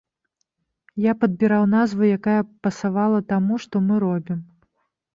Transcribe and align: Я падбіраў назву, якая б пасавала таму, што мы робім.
Я 1.09 1.13
падбіраў 1.25 1.63
назву, 1.75 2.03
якая 2.17 2.41
б 2.45 2.49
пасавала 2.67 3.23
таму, 3.35 3.53
што 3.67 3.75
мы 3.89 4.05
робім. 4.09 4.39